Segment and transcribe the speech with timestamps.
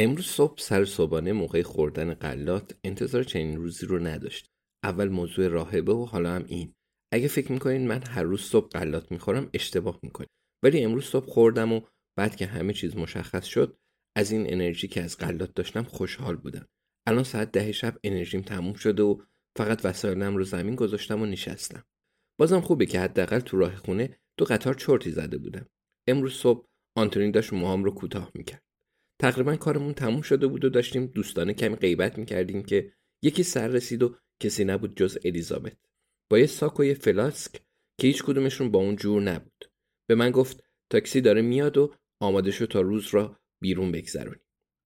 [0.00, 4.50] امروز صبح سر صبحانه موقع خوردن غلات انتظار چنین روزی رو نداشت.
[4.84, 6.74] اول موضوع راهبه و حالا هم این.
[7.12, 10.28] اگه فکر می‌کنین من هر روز صبح غلات می‌خورم اشتباه می‌کنین.
[10.64, 11.80] ولی امروز صبح خوردم و
[12.18, 13.78] بعد که همه چیز مشخص شد
[14.16, 16.68] از این انرژی که از غلات داشتم خوشحال بودم.
[17.08, 19.22] الان ساعت ده شب انرژیم تموم شده و
[19.58, 21.84] فقط وسایلم رو زمین گذاشتم و نشستم.
[22.40, 25.66] بازم خوبه که حداقل تو راه خونه دو قطار چرتی زده بودم.
[26.08, 28.62] امروز صبح آنتونی داشت موهام رو کوتاه می‌کرد.
[29.20, 34.02] تقریبا کارمون تموم شده بود و داشتیم دوستانه کمی غیبت می‌کردیم که یکی سر رسید
[34.02, 35.76] و کسی نبود جز الیزابت.
[36.30, 37.52] با یه ساک و یه فلاسک
[38.00, 39.70] که هیچ کدومشون با اون جور نبود.
[40.08, 44.40] به من گفت تاکسی داره میاد و آماده شو تا روز را بیرون بگذرونی.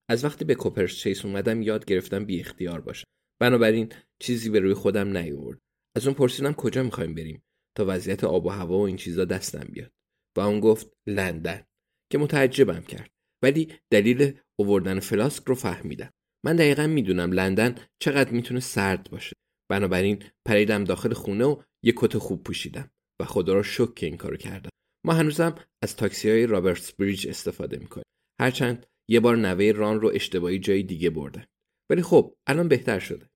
[0.09, 3.05] از وقتی به کوپرس چیس اومدم یاد گرفتم بی اختیار باشم.
[3.41, 5.59] بنابراین چیزی به روی خودم نیاورد.
[5.97, 7.43] از اون پرسیدم کجا می‌خوایم بریم
[7.77, 9.93] تا وضعیت آب و هوا و این چیزا دستم بیاد.
[10.37, 11.67] و اون گفت لندن
[12.13, 13.14] که متعجبم کرد.
[13.45, 16.11] ولی دلیل اووردن فلاسک رو فهمیدم.
[16.47, 19.37] من دقیقا می‌دونم لندن چقدر می‌تونه سرد باشه.
[19.71, 22.91] بنابراین پریدم داخل خونه و یه کت خوب پوشیدم
[23.21, 24.71] و خدا را شکر که این کارو کردم.
[25.07, 28.05] ما هنوزم از تاکسی های رابرتس بریج استفاده می‌کنیم.
[28.41, 31.45] هرچند یه بار نوه ران رو اشتباهی جای دیگه بردن.
[31.91, 33.31] ولی خب الان بهتر شده.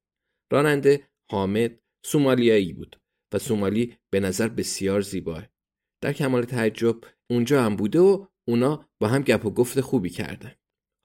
[0.53, 2.97] راننده حامد سومالیایی بود
[3.35, 5.49] و سومالی به نظر بسیار زیباه.
[6.03, 6.97] در کمال تعجب
[7.31, 10.53] اونجا هم بوده و اونا با هم گپ و گفت خوبی کردن.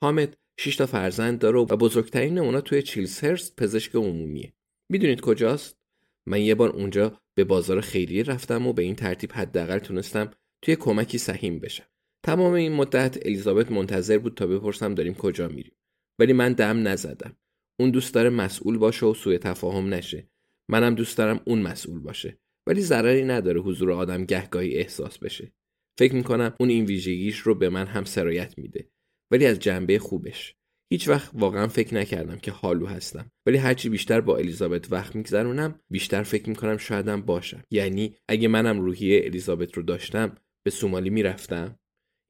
[0.04, 4.54] حامد 6 تا فرزند داره و بزرگترین اونا توی چیلسهرست پزشک عمومیه.
[4.90, 5.78] می‌دونید کجاست؟
[6.26, 10.32] من یه بار اونجا به بازار خیریه رفتم و به این ترتیب حداقل تونستم
[10.62, 11.86] توی کمکی سهیم بشم.
[12.24, 15.76] تمام این مدت الیزابت منتظر بود تا بپرسم داریم کجا میریم.
[16.20, 17.38] ولی من دم نزدم.
[17.80, 20.30] اون دوست داره مسئول باشه و سوء تفاهم نشه.
[20.70, 22.38] منم دوست دارم اون مسئول باشه.
[22.68, 25.54] ولی ضرری نداره حضور آدم گهگاهی احساس بشه.
[26.00, 28.90] فکر می‌کنم اون این ویژگیش رو به من هم سرایت میده.
[29.32, 30.56] ولی از جنبه خوبش.
[30.92, 33.32] هیچ وقت واقعا فکر نکردم که حالو هستم.
[33.46, 37.64] ولی هرچی بیشتر با الیزابت وقت میگذرونم بیشتر فکر می‌کنم شایدم باشم.
[37.72, 41.80] یعنی اگه منم روحیه الیزابت رو داشتم به سومالی می‌رفتم.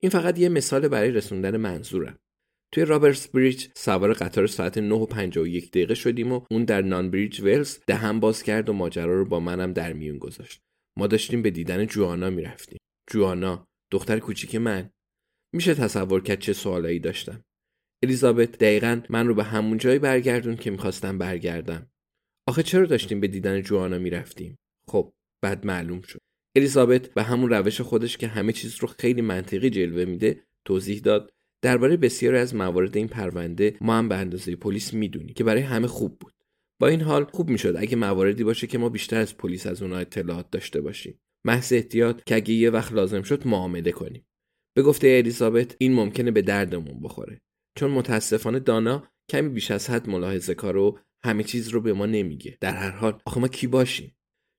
[0.03, 2.19] این فقط یه مثال برای رسوندن منظورم.
[2.73, 7.11] توی رابرتس بریج سوار قطار ساعت 9 و 51 دقیقه شدیم و اون در نان
[7.11, 10.61] بریج ولز دهم باز کرد و ماجرا رو با منم در میون گذاشت.
[10.97, 12.79] ما داشتیم به دیدن جوانا می‌رفتیم.
[13.07, 14.89] جوانا دختر کوچیک من.
[15.53, 17.43] میشه تصور کرد چه سوالایی داشتم.
[18.03, 21.87] الیزابت دقیقا من رو به همون جایی برگردون که می‌خواستم برگردم.
[22.47, 26.19] آخه چرا داشتیم به دیدن جوانا می‌رفتیم؟ خب بعد معلوم شد.
[26.55, 31.33] الیزابت به همون روش خودش که همه چیز رو خیلی منطقی جلوه میده توضیح داد.
[31.61, 35.87] درباره بسیاری از موارد این پرونده ما هم به اندازه پلیس می‌دونیم که برای همه
[35.87, 36.33] خوب بود.
[36.79, 39.99] با این حال خوب می‌شد اگه مواردی باشه که ما بیشتر از پلیس از اونها
[39.99, 41.19] اطلاعات داشته باشیم.
[41.45, 44.27] محض احتیاط که اگه یه وقت لازم شد معامله کنیم.
[44.75, 47.41] به گفته الیزابت این ممکنه به دردمون بخوره.
[47.77, 52.05] چون متاسفانه دانا کمی بیش از حد ملاحظه کار و همه چیز رو به ما
[52.05, 52.57] نمیگه.
[52.61, 54.15] در هر حال آخه ما کی باشیم؟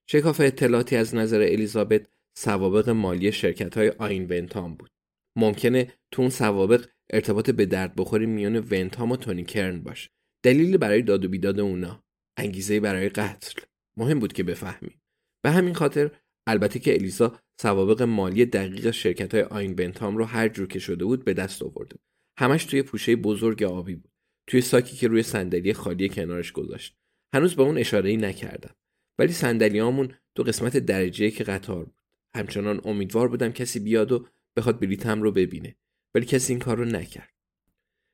[0.09, 4.89] شکاف اطلاعاتی از نظر الیزابت سوابق مالی شرکت های آین ونتام بود.
[5.37, 10.09] ممکنه تو اون سوابق ارتباط به درد بخوری میان ونتام و تونی کرن باشه.
[10.43, 12.03] دلیلی برای داد و بیداد اونا.
[12.37, 13.61] انگیزه برای قتل.
[13.97, 15.01] مهم بود که بفهمیم.
[15.43, 16.11] به همین خاطر
[16.47, 21.05] البته که الیزا سوابق مالی دقیق شرکت های آین بنتام رو هر جور که شده
[21.05, 21.95] بود به دست آورده.
[22.39, 24.11] همش توی پوشه بزرگ آبی بود.
[24.47, 26.97] توی ساکی که روی صندلی خالی کنارش گذاشت.
[27.33, 28.75] هنوز به اون اشاره ای نکردم.
[29.19, 32.01] ولی صندلیامون دو قسمت درجه که قطار بود.
[32.35, 34.27] همچنان امیدوار بودم کسی بیاد و
[34.57, 35.75] بخواد بلیتم رو ببینه.
[36.15, 37.33] ولی کسی این کار رو نکرد.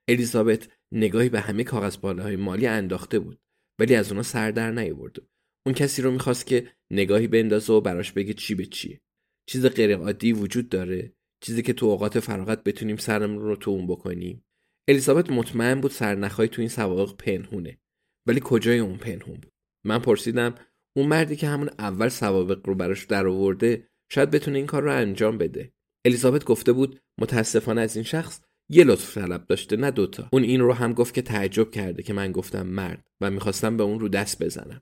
[0.08, 3.40] الیزابت نگاهی به همه کاغذ های مالی انداخته بود.
[3.80, 5.18] ولی از اونا سر در نیاورد
[5.66, 9.02] اون کسی رو می‌خواست که نگاهی بندازه و براش بگه چی به چیه
[9.50, 11.14] چیز غیر عادی وجود داره.
[11.44, 14.46] چیزی که تو اوقات فراغت بتونیم سرمون رو تو اون بکنیم.
[14.88, 17.80] الیزابت مطمئن بود سرنخهای تو این سوابق پنهونه.
[18.28, 19.52] ولی کجای اون پنهون بود؟
[19.86, 20.56] من پرسیدم
[20.98, 25.38] اون مردی که همون اول سوابق رو براش درآورده شاید بتونه این کار رو انجام
[25.38, 25.74] بده.
[26.06, 30.30] الیزابت گفته بود متاسفانه از این شخص یه لطف طلب داشته نه دوتا.
[30.34, 33.84] اون این رو هم گفت که تعجب کرده که من گفتم مرد و می‌خواستم به
[33.84, 34.82] اون رو دست بزنم.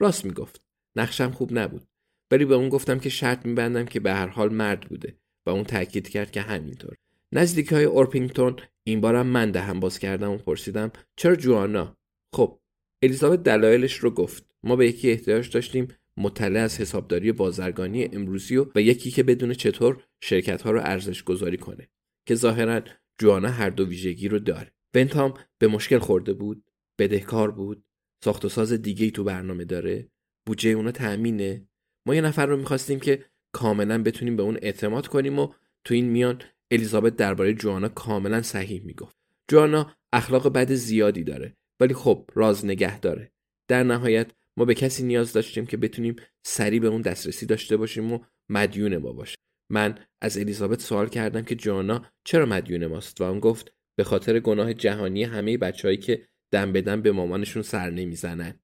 [0.00, 0.62] راست می‌گفت.
[0.96, 1.82] نقشم خوب نبود.
[2.30, 5.16] ولی به اون گفتم که شرط میبندم که به هر حال مرد بوده
[5.46, 6.94] و اون تاکید کرد که همینطور.
[7.32, 11.96] نزدیکی های اورپینگتون این بارم من دهم باز کردم و پرسیدم چرا جوانا؟
[12.32, 12.58] خب
[13.02, 14.44] الیزابت دلایلش رو گفت.
[14.62, 19.54] ما به یکی احتیاج داشتیم مطلع از حسابداری بازرگانی امروزی و, و یکی که بدون
[19.54, 21.88] چطور شرکت ها رو ارزش گذاری کنه
[22.26, 22.80] که ظاهرا
[23.18, 24.72] جوانا هر دو ویژگی رو داره.
[24.92, 26.64] بنتام به مشکل خورده بود؟
[26.98, 27.84] بدهکار بود؟
[28.24, 30.08] ساخت و ساز دیگه ای تو برنامه داره.
[30.46, 31.68] بودجه اونا تأمینه.
[32.06, 35.52] ما یه نفر رو می‌خواستیم که کاملا بتونیم به اون اعتماد کنیم و
[35.84, 39.16] تو این میان الیزابت درباره جوانا کاملا صحیح می‌گفت.
[39.50, 43.32] جوانا اخلاق بد زیادی داره ولی خب راز نگه داره.
[43.68, 46.16] در نهایت ما به کسی نیاز داشتیم که بتونیم
[46.46, 48.18] سریع به اون دسترسی داشته باشیم و
[48.48, 49.36] مدیون ما باشه
[49.70, 54.40] من از الیزابت سوال کردم که جوانا چرا مدیون ماست و اون گفت به خاطر
[54.40, 58.60] گناه جهانی همه بچههایی که دم به دم به مامانشون سر نمی‌زنن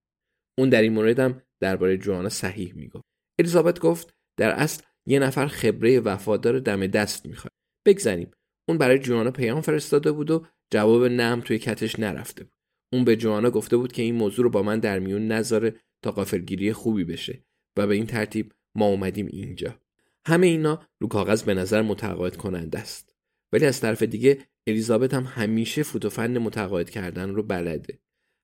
[0.58, 3.04] اون در این موردم درباره جوانا صحیح می‌گفت.
[3.38, 7.52] الیزابت گفت در اصل یه نفر خبره وفادار دم دست می‌خواد.
[7.86, 8.30] بگذنیم
[8.68, 12.54] اون برای جوانا پیام فرستاده بود و جواب نم توی کتش نرفته بود.
[12.92, 16.10] اون به جوانا گفته بود که این موضوع رو با من در میون نذاره تا
[16.10, 17.44] قافلگیری خوبی بشه
[17.78, 19.80] و به این ترتیب ما اومدیم اینجا.
[20.26, 23.16] همه اینا رو کاغذ به نظر متقاعد کننده است.
[23.52, 27.98] ولی از طرف دیگه الیزابت هم همیشه فوت و فن متقاعد کردن رو بلده.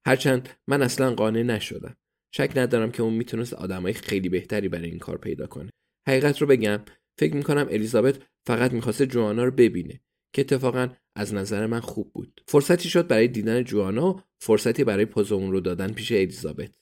[0.07, 1.97] هرچند من اصلا قانع نشدم.
[2.35, 5.71] شک ندارم که اون می‌تونست آدمای خیلی بهتری برای این کار پیدا کنه.
[6.09, 6.81] حقیقت رو بگم
[7.19, 10.01] فکر می‌کنم الیزابت فقط می‌خواسته جوانا رو ببینه
[10.33, 12.41] که اتفاقا از نظر من خوب بود.
[12.49, 16.75] فرصتی شد برای دیدن جوانا و فرصتی برای پوز اون رو دادن پیش الیزابت.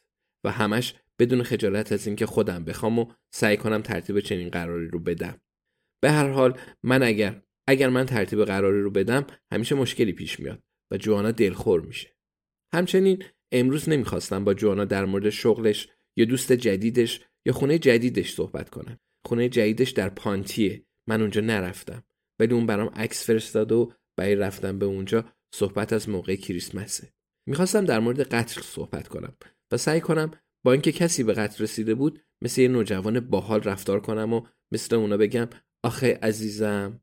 [0.45, 4.99] و همش بدون خجالت از اینکه خودم بخوام و سعی کنم ترتیب چنین قراری رو
[4.99, 5.41] بدم.
[6.01, 10.63] به هر حال من اگر اگر من ترتیب قراری رو بدم همیشه مشکلی پیش میاد
[10.93, 12.17] و جوانا دلخور میشه.
[12.75, 15.89] همچنین امروز نمی‌خواستم با جوانا در مورد شغلش
[16.19, 18.99] یا دوست جدیدش یا خونه جدیدش صحبت کنم.
[19.27, 20.85] خونه جدیدش در پانتیه.
[21.09, 22.05] من اونجا نرفتم.
[22.41, 25.25] ولی اون برام عکس فرستاد و برای رفتم به اونجا
[25.55, 27.13] صحبت از موقع کریسمسه.
[27.49, 29.37] می‌خواستم در مورد قتل صحبت کنم
[29.73, 30.31] و سعی کنم
[30.65, 34.97] با اینکه کسی به قتل رسیده بود مثل یه نوجوان باحال رفتار کنم و مثل
[34.97, 35.49] اونا بگم
[35.85, 37.01] آخه عزیزم.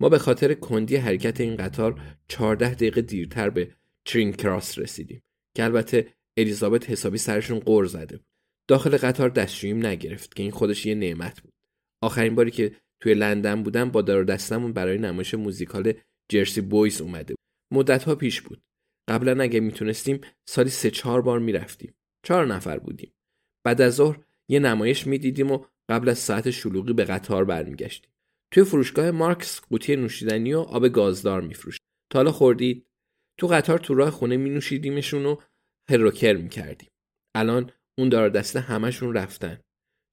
[0.00, 3.74] ما به خاطر کندی حرکت این قطار 14 دقیقه دیرتر به
[4.04, 5.22] ترین کراس رسیدیم
[5.56, 8.26] که البته الیزابت حسابی سرشون قور زده بود.
[8.68, 11.52] داخل قطار دستشوییم نگرفت که این خودش یه نعمت بود.
[12.02, 15.92] آخرین باری که توی لندن بودم با دار دستمون برای نمایش موزیکال
[16.28, 17.44] جرسی بویز اومده بود.
[17.72, 18.62] مدت ها پیش بود.
[19.08, 21.94] قبلا اگه می‌تونستیم سالی سه چهار بار می‌رفتیم.
[22.22, 23.12] چهار نفر بودیم.
[23.64, 28.10] بعد از ظهر یه نمایش می‌دیدیم و قبل از ساعت شلوغی به قطار برمیگشتیم.
[28.52, 31.76] توی فروشگاه مارکس قوطی نوشیدنی و آب گازدار میفروش
[32.12, 32.86] تا حالا خوردید
[33.38, 35.36] تو قطار تو راه خونه می نوشیدیمشون و
[35.90, 36.88] هروکر می کردیم.
[37.36, 39.60] الان اون دار دسته همشون رفتن.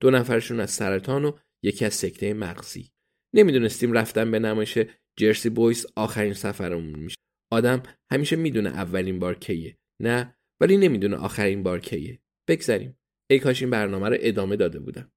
[0.02, 2.92] دو نفرشون از سرطان و یکی از سکته مغزی.
[3.36, 4.78] نمی‌دونستیم رفتن به نمایش
[5.20, 7.18] جرسی بویس آخرین سفرمون میشه.
[7.52, 9.78] آدم همیشه می‌دونه اولین بار کیه.
[10.02, 12.20] نه ولی نمی‌دونه آخرین بار کیه.
[12.50, 12.98] بگذریم.
[13.30, 15.12] ای کاش این برنامه رو ادامه داده بودم.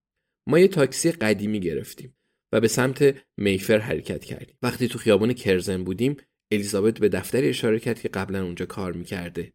[0.47, 2.17] ما یه تاکسی قدیمی گرفتیم
[2.53, 4.57] و به سمت میفر حرکت کردیم.
[4.61, 6.17] وقتی تو خیابان کرزن بودیم
[6.51, 9.53] الیزابت به دفتری اشاره کرد که قبلا اونجا کار می‌کرده.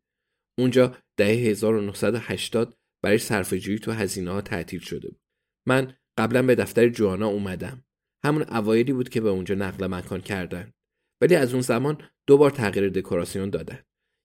[0.59, 5.21] اونجا دهه 1980 برای صرفه‌جویی تو هزینه ها تعطیل شده بود.
[5.69, 7.85] من قبلا به دفتر جوانا اومدم.
[8.25, 10.73] همون اوایلی بود که به اونجا نقل مکان کردن.
[11.21, 13.79] ولی از اون زمان دو بار تغییر دکوراسیون دادن.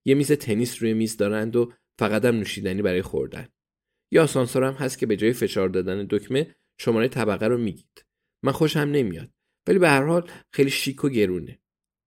[0.06, 3.48] یه میز تنیس روی میز دارند و فقط هم نوشیدنی برای خوردن.
[4.14, 8.06] یا آسانسور هم هست که به جای فشار دادن دکمه شماره طبقه رو میگید.
[8.44, 9.30] من خوشم نمیاد.
[9.68, 11.60] ولی به هر حال خیلی شیک و گرونه.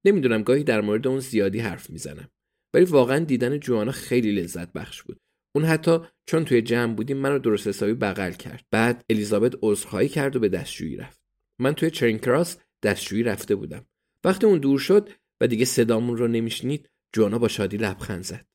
[0.04, 2.30] نمی‌دونم گاهی در مورد اون زیادی حرف می‌زنم.
[2.74, 5.20] ولی واقعا دیدن جوانا خیلی لذت بخش بود.
[5.56, 8.64] اون حتی چون توی جمع بودیم منو درست حسابی بغل کرد.
[8.70, 11.20] بعد الیزابت عذرخواهی کرد و به دستشویی رفت.
[11.58, 13.86] من توی چرین کراس دستشویی رفته بودم.
[14.24, 15.10] وقتی اون دور شد
[15.40, 18.46] و دیگه صدامون رو نمیشنید جوانا با شادی لبخند زد.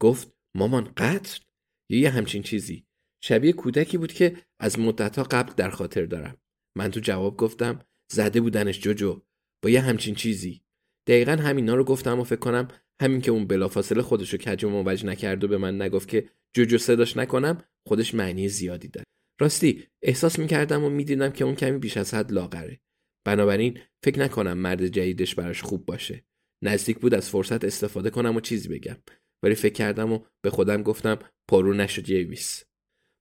[0.00, 1.40] گفت مامان قتل؟
[1.88, 2.86] یا یه همچین چیزی.
[3.20, 6.36] شبیه کودکی بود که از مدتها قبل در خاطر دارم.
[6.76, 7.78] من تو جواب گفتم
[8.12, 9.22] زده بودنش جوجو.
[9.62, 10.62] با یه همچین چیزی.
[11.06, 12.68] دقیقا همینا رو گفتم و فکر کنم
[13.00, 17.16] همین که اون بلافاصله خودشو کج و نکرد و به من نگفت که جوجو صداش
[17.16, 19.04] نکنم خودش معنی زیادی داره.
[19.40, 22.80] راستی احساس می‌کردم و می‌دیدم که اون کمی بیش از حد لاغره.
[23.26, 26.24] بنابراین فکر نکنم مرد جدیدش براش خوب باشه.
[26.64, 28.96] نزدیک بود از فرصت استفاده کنم و چیزی بگم.
[29.42, 31.18] ولی فکر کردم و به خودم گفتم
[31.50, 32.64] پررو نشو جویس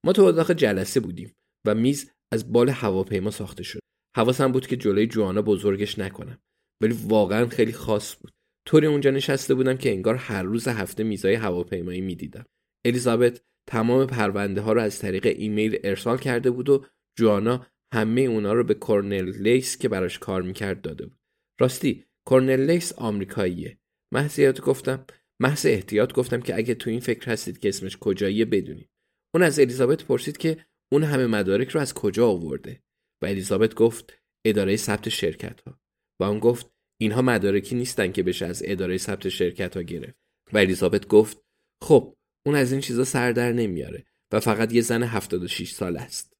[0.05, 3.79] ما تو اتاق جلسه بودیم و میز از بال هواپیما ساخته شد.
[4.17, 6.39] حواسم بود که جلوی جوانا بزرگش نکنم.
[6.81, 8.31] ولی واقعا خیلی خاص بود.
[8.67, 12.45] طوری اونجا نشسته بودم که انگار هر روز هفته میزای هواپیمایی می‌دیدم.
[12.85, 16.85] الیزابت تمام پرونده ها رو از طریق ایمیل ارسال کرده بود و
[17.19, 21.19] جوانا همه اونا رو به کورنلیس که براش کار می‌کرد داده بود.
[21.59, 23.77] راستی کورنل لیس آمریکاییه.
[24.13, 25.05] محض گفتم
[25.41, 28.89] محض احتیاط گفتم که اگه تو این فکر هستید که اسمش کجاییه بدونید.
[29.35, 32.83] اون از الیزابت پرسید که اون همه مدارک رو از کجا آورده؟
[33.21, 34.13] و الیزابت گفت
[34.45, 35.79] اداره ثبت شرکت ها
[36.19, 36.71] و اون گفت
[37.01, 40.17] اینها مدارکی نیستن که بشه از اداره ثبت شرکت ها گرفت.
[40.53, 41.43] و الیزابت گفت
[41.81, 46.33] خب اون از این چیزا سر در نمیاره و فقط یه زن 76 سال است.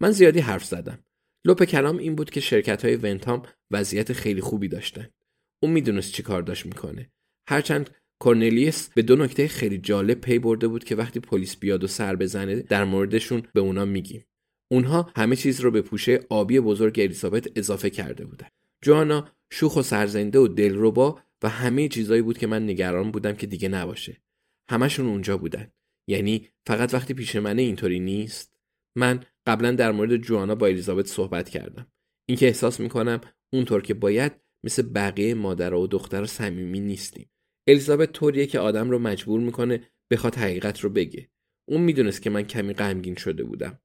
[0.00, 1.04] من زیادی حرف زدم.
[1.44, 5.08] لپ کلام این بود که شرکت های ونتام وضعیت خیلی خوبی داشتن.
[5.62, 7.10] اون می‌دونست چی کار داشت می‌کنه.
[7.48, 7.90] هرچند
[8.22, 12.16] کورنلیس به دو نکته خیلی جالب پی برده بود که وقتی پلیس بیاد و سر
[12.16, 14.24] بزنه در موردشون به اونا میگیم.
[14.72, 18.48] اونها همه چیز رو به پوشه آبی بزرگ الیزابت اضافه کرده بودن.
[18.84, 23.46] جوانا شوخ و سرزنده و دلربا و همه چیزایی بود که من نگران بودم که
[23.46, 24.22] دیگه نباشه.
[24.70, 25.72] همشون اونجا بودن.
[26.08, 28.56] یعنی فقط وقتی پیش منه اینطوری نیست.
[28.96, 31.92] من قبلا در مورد جوانا با الیزابت صحبت کردم.
[32.28, 33.20] اینکه احساس می‌کنم
[33.52, 34.32] اونطور که باید
[34.64, 37.30] مثل بقیه مادر و دختر صمیمی نیستیم.
[37.66, 41.28] الیزابت طوریه که آدم رو مجبور می‌کنه بخواد حقیقت رو بگه.
[41.68, 43.80] اون می‌دونست که من کمی غمگین شده بودم.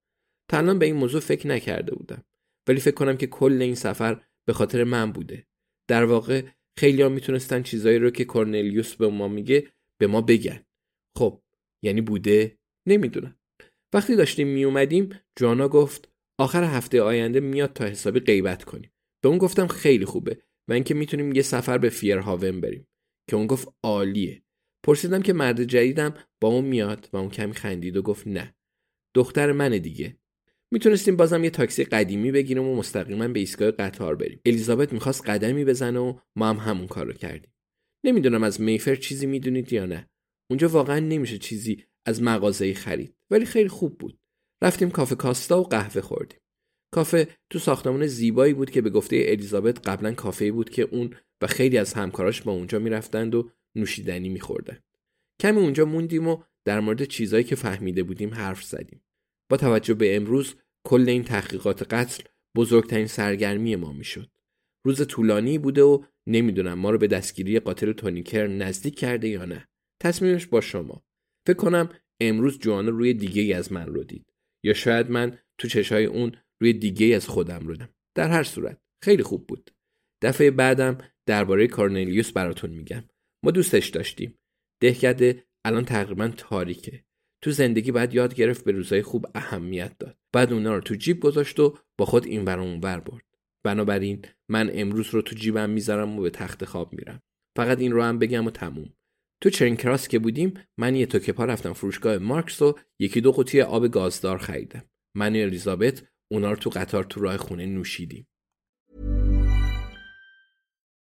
[0.52, 2.24] تا به این موضوع فکر نکرده بودم.
[2.68, 5.48] ولی فکر کنم که کل این سفر به خاطر من بوده.
[5.90, 6.44] در واقع
[6.80, 9.68] خیلی ها می‌تونستن چیزایی رو که کورنلیوس به ما میگه
[10.00, 10.66] به ما بگن.
[11.18, 11.42] خب
[11.84, 13.40] یعنی بوده؟ نمی‌دونم.
[13.94, 18.92] وقتی داشتیم میومدیم جوانا گفت آخر هفته آینده میاد تا حسابی غیبت کنیم.
[19.24, 22.88] به اون گفتم خیلی خوبه و اینکه می‌تونیم یه سفر به فیرهاون بریم.
[23.30, 24.44] که اون گفت عالیه.
[24.84, 28.56] پرسیدم که مرد جدیدم با اون میاد و اون کمی خندید و گفت نه.
[29.16, 30.18] دختر منه دیگه.
[30.72, 34.42] می‌تونستیم بازم یه تاکسی قدیمی بگیریم و مستقیما به ایستگاه قطار بریم.
[34.46, 37.54] الیزابت می‌خواست قدمی بزنه و ما هم همون کار رو کردیم.
[38.06, 40.10] نمی‌دونم از میفر چیزی می‌دونید یا نه.
[40.50, 43.16] اونجا واقعا نمیشه چیزی از مغازه خرید.
[43.32, 44.20] ولی خیلی خوب بود.
[44.64, 46.40] رفتیم کافه کاستا و قهوه خوردیم.
[46.94, 51.48] کافه تو ساختمان زیبایی بود که به گفته الیزابت قبلا کافه بود که اون و
[51.48, 54.80] خیلی از همکاراش با اونجا می‌رفتند و نوشیدنی میخوردن
[55.42, 59.02] کمی اونجا موندیم و در مورد چیزایی که فهمیده بودیم حرف زدیم.
[59.50, 60.56] با توجه به امروز
[60.88, 62.24] کل این تحقیقات قتل
[62.56, 64.30] بزرگترین سرگرمی ما می‌شد.
[64.86, 69.68] روز طولانی بوده و نمی‌دونم ما رو به دستگیری قاتل تونیکر نزدیک کرده یا نه.
[70.02, 71.04] تصمیمش با شما.
[71.48, 71.90] فکر کنم
[72.22, 74.34] امروز جوانا روی دیگه ای از من رو دید.
[74.64, 77.76] یا شاید من تو چشای اون روی دیگه ای از خودم رو
[78.16, 79.72] در هر صورت خیلی خوب بود.
[80.22, 83.04] دفعه بعدم درباره کارنلیوس براتون میگم.
[83.46, 84.40] ما دوستش داشتیم.
[84.82, 87.06] دهکده الان تقریبا تاریکه.
[87.44, 90.18] تو زندگی باید یاد گرفت به روزای خوب اهمیت داد.
[90.34, 93.26] بعد اونا رو تو جیب گذاشت و با خود این اون بر برد.
[93.66, 97.22] بنابراین من امروز رو تو جیبم می‌ذارم و به تخت خواب میرم.
[97.58, 98.94] فقط این رو هم بگم و تموم.
[99.44, 103.32] تو چرین کراس که بودیم من یه توکه پا رفتم فروشگاه مارکس و یکی دو
[103.32, 104.86] قوطی آب گازدار خریدم.
[105.18, 108.28] من و الیزابت اونا رو تو قطار تو راه خونه نوشیدیم.